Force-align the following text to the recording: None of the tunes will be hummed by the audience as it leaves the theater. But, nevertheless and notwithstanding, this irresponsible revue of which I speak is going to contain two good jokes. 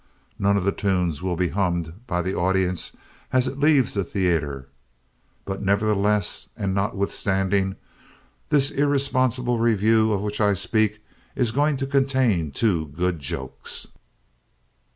None 0.39 0.57
of 0.57 0.63
the 0.63 0.71
tunes 0.71 1.21
will 1.21 1.35
be 1.35 1.49
hummed 1.49 1.93
by 2.07 2.23
the 2.23 2.33
audience 2.33 2.97
as 3.31 3.47
it 3.47 3.59
leaves 3.59 3.93
the 3.93 4.03
theater. 4.03 4.67
But, 5.45 5.61
nevertheless 5.61 6.49
and 6.57 6.73
notwithstanding, 6.73 7.75
this 8.49 8.71
irresponsible 8.71 9.59
revue 9.59 10.11
of 10.11 10.21
which 10.23 10.41
I 10.41 10.55
speak 10.55 11.03
is 11.35 11.51
going 11.51 11.77
to 11.77 11.85
contain 11.85 12.49
two 12.49 12.87
good 12.87 13.19
jokes. 13.19 13.89